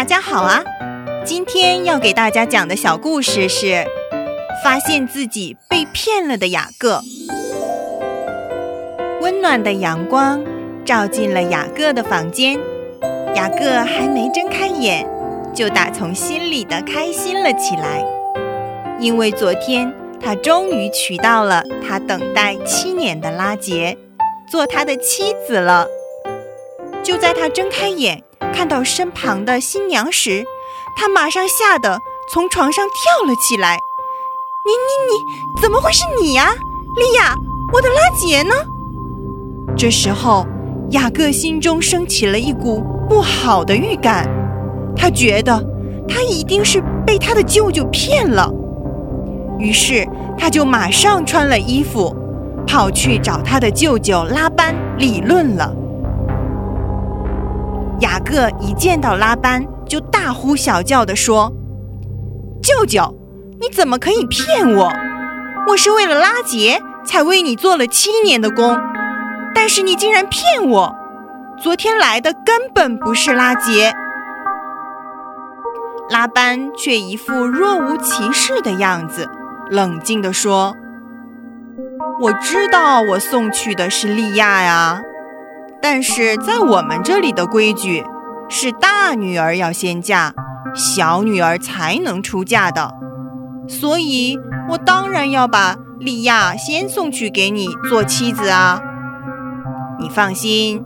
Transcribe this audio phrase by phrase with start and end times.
[0.00, 0.64] 大家好啊！
[1.26, 3.84] 今天要给大家讲的小故事是
[4.64, 7.02] 发现自己被骗了的雅各。
[9.20, 10.42] 温暖的阳光
[10.86, 12.58] 照进了雅各的房间，
[13.34, 15.06] 雅各还没睁开眼，
[15.54, 18.02] 就打从心里的开心了起来，
[18.98, 23.98] 因为昨天他终于娶到了他等待七年的拉杰，
[24.50, 25.86] 做他的妻子了。
[27.02, 30.44] 就在他睁开眼，看到身旁的新娘时，
[30.96, 31.98] 他马上吓得
[32.32, 33.78] 从床上跳了起来。
[34.66, 36.50] “你你你，怎么会是你呀，
[36.96, 37.34] 莉亚？
[37.72, 38.54] 我的拉杰呢？”
[39.76, 40.46] 这时候，
[40.90, 44.28] 雅各心中升起了一股不好的预感，
[44.94, 45.64] 他觉得
[46.06, 48.52] 他一定是被他的舅舅骗了。
[49.58, 50.06] 于是，
[50.36, 52.14] 他就马上穿了衣服，
[52.66, 55.74] 跑去找他的舅舅拉班理论了。
[58.00, 61.52] 雅各一见到拉班，就大呼小叫地说
[62.62, 63.14] ：“舅舅，
[63.60, 64.90] 你怎么可以骗我？
[65.68, 68.78] 我是为了拉杰才为你做了七年的工，
[69.54, 70.96] 但是你竟然骗我！
[71.62, 73.92] 昨天来的根本不是拉杰。”
[76.08, 79.28] 拉班却一副若无其事的样子，
[79.68, 80.74] 冷静地说
[82.22, 85.02] ：“我知道我送去的是利亚呀。”
[85.82, 88.04] 但是在我们这里的规矩
[88.48, 90.32] 是大女儿要先嫁，
[90.74, 92.94] 小女儿才能出嫁的，
[93.68, 94.38] 所以
[94.68, 98.80] 我当然要把利亚先送去给你做妻子啊。
[99.98, 100.84] 你放心，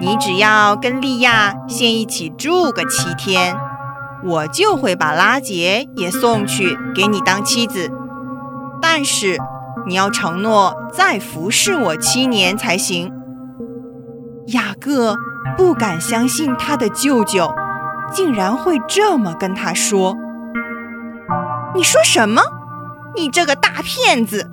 [0.00, 3.56] 你只要跟利亚先一起住个七天，
[4.24, 7.90] 我就会把拉杰也送去给你当妻子。
[8.80, 9.38] 但是
[9.86, 13.12] 你要承诺再服侍我七年才行。
[14.48, 15.16] 雅各
[15.56, 17.52] 不敢相信他的舅舅
[18.12, 20.16] 竟然会这么跟他说
[21.74, 22.40] ：“你说什么？
[23.16, 24.50] 你这个大骗子！”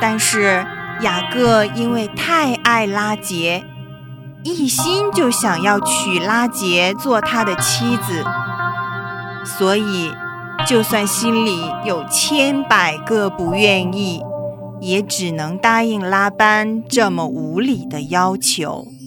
[0.00, 0.64] 但是
[1.00, 3.64] 雅各因为太爱拉杰，
[4.44, 8.24] 一心就想要娶拉杰做他的妻子，
[9.44, 10.14] 所以
[10.64, 14.22] 就算心里有千百个不愿意。
[14.80, 18.97] 也只能答应拉班这么无理的要求。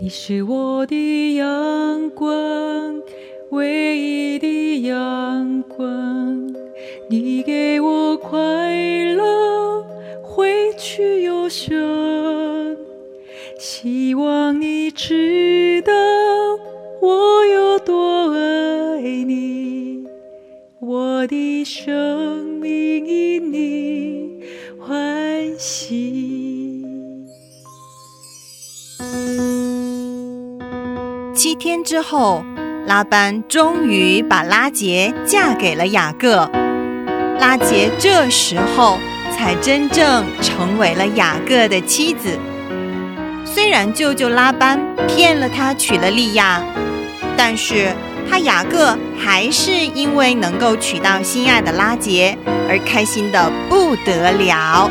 [0.00, 3.02] 你是我的阳光，
[3.50, 6.54] 唯一的阳光。
[7.10, 8.38] 你给我快
[9.14, 9.84] 乐，
[10.22, 11.76] 回去忧伤。
[13.58, 15.92] 希望你知道
[17.02, 20.06] 我有多爱你，
[20.78, 24.44] 我的生命因你
[24.78, 26.37] 欢喜。
[31.38, 32.44] 七天之后，
[32.84, 36.50] 拉班终于把拉杰嫁给了雅各。
[37.38, 38.98] 拉杰这时候
[39.32, 42.36] 才真正成为了雅各的妻子。
[43.44, 46.60] 虽然舅舅拉班骗了他娶了利亚，
[47.36, 47.94] 但是
[48.28, 52.36] 他雅各还是因为能够娶到心爱的拉杰
[52.68, 54.90] 而开心的不得了。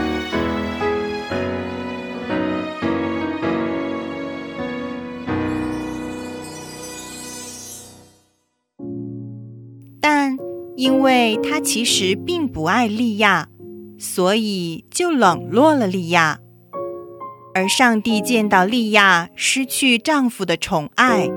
[10.77, 13.49] 因为他其实并不爱利亚，
[13.97, 16.39] 所以就冷落了利亚。
[17.55, 21.31] 而上帝见到利亚失去丈夫的宠爱，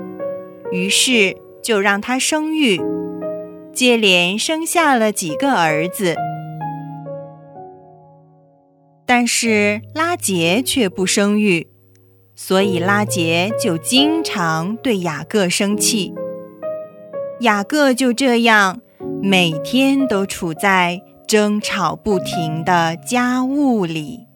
[0.71, 2.79] 于是就让她生育，
[3.73, 6.15] 接连生下了几个儿子。
[9.07, 11.65] 但是拉杰却不生育，
[12.35, 16.13] 所以拉杰就经常对雅各生气。
[17.39, 18.81] 雅各就这样
[19.23, 24.30] 每天都处在争吵不停的家务里。